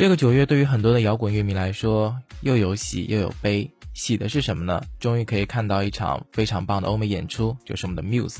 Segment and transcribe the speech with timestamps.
[0.00, 3.70] 这个九月对于很多的摇滚乐迷来说，又有喜又有悲。
[3.92, 4.82] 喜的是什么呢？
[4.98, 8.38] 终于可以看到一场非常棒的欧美演出，就是我们的 Muse。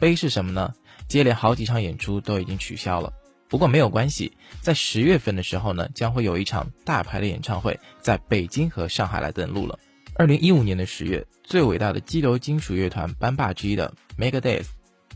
[0.00, 0.72] 悲是什么呢？
[1.08, 3.12] 接连好几场演出都已经取消了。
[3.46, 9.78] 不过没有关系，在十月份的时候呢，将会有一场大牌的演唱会在北京和上海来登陆了。
[10.14, 14.68] 二零一五年的十月，最伟大的激流金属乐团班霸之一的 Megadeth，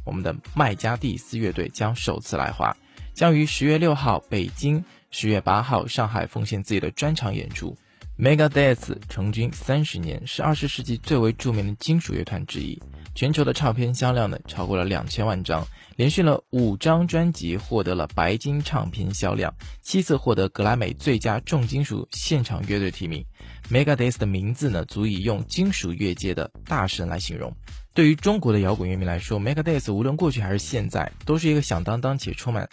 [0.05, 2.77] 我们的麦加蒂斯乐队将首次来华，
[3.15, 7.77] 将于十月六号北京，十月八号上海奉献自己的专场演出。
[8.19, 12.83] Megadeth 成军三十年，是二十世纪最为著名的金属乐团之一。
[13.14, 15.66] 全球的唱片销量呢超过了两千万张，
[15.97, 23.23] 连续了五张专辑获得了白金唱片销量，七次获得格莱美最佳重金属现场乐队提名。
[23.70, 27.55] Megadeth 的名字呢足以用金属乐界的大神来形容。
[27.92, 32.66] 对于中国的摇滚乐迷来说，Megadeth 无论过去还是现在，都是一个响当当且充满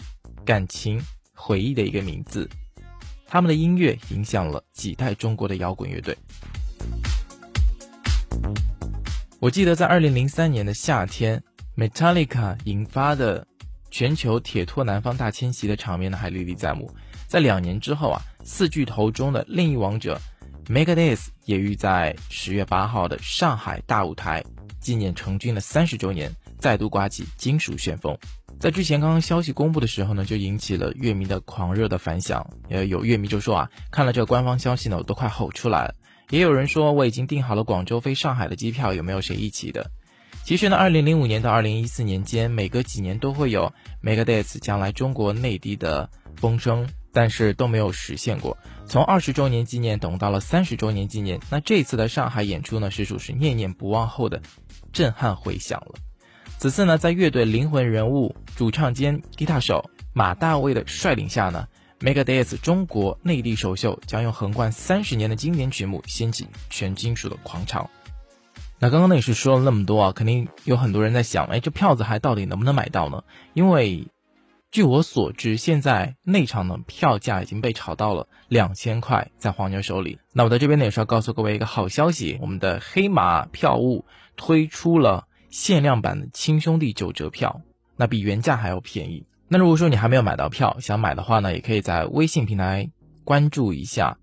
[0.45, 1.02] 感情
[1.33, 2.49] 回忆的一个名字。
[3.27, 6.16] 他们的音乐影响了几代中国的摇滚乐队。
[9.39, 11.43] 我记得在二零零三年的夏天
[11.75, 13.45] ，Metallica 引发的
[13.89, 16.89] 全球铁托南方大迁徙的场面呢还历历在目。
[17.27, 20.21] 在两年之后啊，四巨头中的另一王者
[20.67, 24.43] Megadeth 也于在十月八号的上海大舞台
[24.80, 28.17] 纪念成军的三十周年，再度刮起金属旋风。
[28.64, 32.50] 在之前刚刚消息公布的时候呢，就引起了乐迷的狂热的反响。
[32.70, 35.95] 呃，有乐迷就说啊，看了这个官方消息呢，我都快吼出来了。
[36.30, 39.92] 也有人说我已经订好了广州飞上海的机票，有没有谁一起的？
[40.45, 48.58] 其实呢，二零零五年到二零一四年间，每隔几年都会有 Megadeth 将来中国内地的风声，但是都没有实现过。
[48.88, 54.42] 从二十周年纪念等到了三十周年纪念，那这次的上海演出呢，实属是念念不忘后的
[54.94, 55.95] 震撼回响了。
[56.64, 61.67] 此次呢，在乐队灵魂人物、主唱兼吉他手马大卫的率领下呢
[62.00, 67.89] ，Megadeth 中国内地首秀将用横贯三十年的经典曲目掀起全金属的狂潮。
[68.80, 73.26] 那刚刚呢也是说了那么多啊，肯定有很多人在想，哎，这票子还到底能不能买到呢？
[73.54, 74.08] 因为
[74.71, 80.17] 据我所知，现在内场的票价已经被炒到了两千块，在黄牛手里。
[80.32, 84.05] 那我在这边呢也是要告诉各位一个好消息，我们的黑马票务
[84.37, 85.27] 推出了。
[85.53, 87.61] 限量版的亲兄弟九折票，
[87.95, 89.23] 那比原价还要便宜。
[89.47, 92.89] 那如果说你还没有买到票，想买的话呢，也可以在微信平台
[93.23, 94.17] 关注一下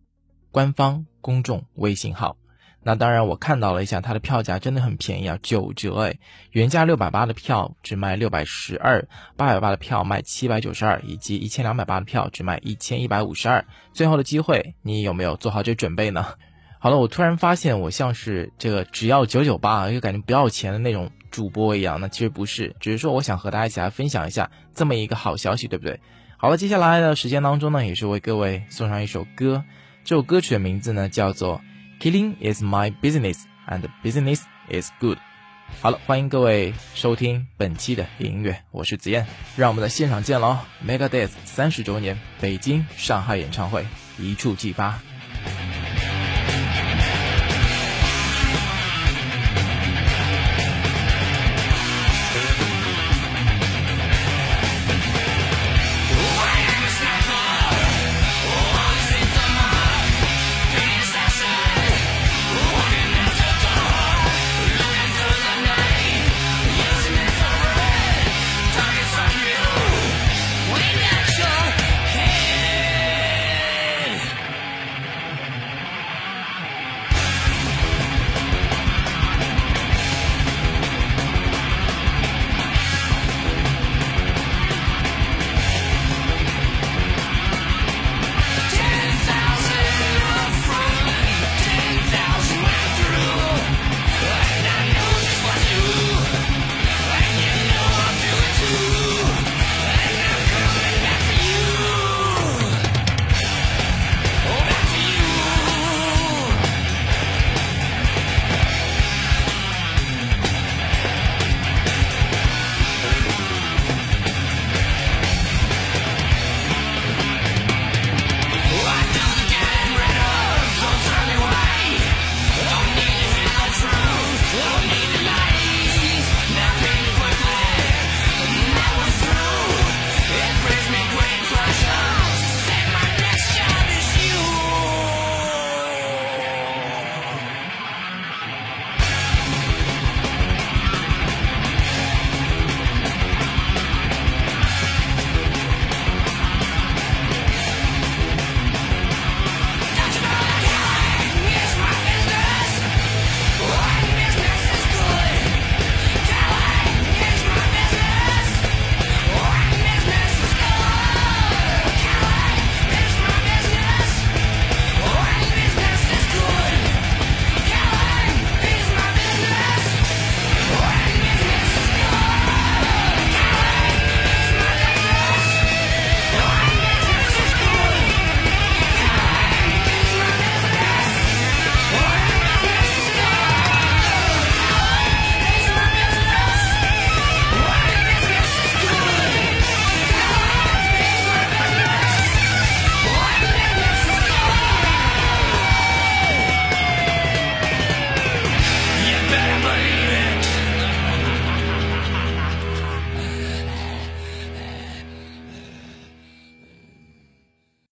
[0.51, 2.37] 官方公众微信号。
[2.83, 6.19] 那当然，我看到了一下它的票价真的很便宜啊，九折哎！
[6.51, 13.65] 原价六百八的票只卖六百十二，八百八的票卖七百九十二，以及一千两百八的票只卖一千一百五十二。
[13.93, 16.27] 最后的机会，你有没有做好这准备呢？
[16.81, 22.01] 好了，我突然发现我像是这个只要九九八，又感觉不要钱的那种主播一样。
[22.01, 26.01] 那其实不是，只是说我想和大家一起来分享一下这么一个好消息，对不对？
[26.37, 29.65] 好了，接下来的时间当中呢，也是为各位送上一首歌。
[30.05, 31.61] 这首歌曲的名字呢叫做
[32.03, 35.19] 《Killing Is My Business and Business Is Good》。
[35.83, 39.27] 好了，欢迎各位收听本期的音乐，我是子燕，
[39.57, 43.87] 让我们在现场见喽！Megadeth 三十周年北京、上海演唱会
[44.19, 45.10] 一触即发。